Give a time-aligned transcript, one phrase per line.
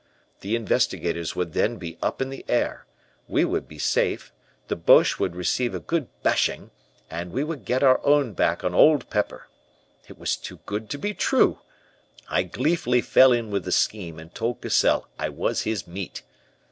[0.39, 2.87] The investigators would then be up in the air,
[3.27, 4.33] we would be safe,
[4.67, 6.71] the Boches would receive a good bashing,
[7.11, 9.47] and we would get our own back on Old Pepper.
[10.07, 11.59] It was too good to be true.
[12.27, 16.23] I gleefully fell in with the scheme, and told Cassell I was his meat.